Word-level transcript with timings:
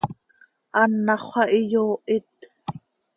Anàxö 0.81 1.25
xah 1.31 1.51
iyoohit. 1.59 2.29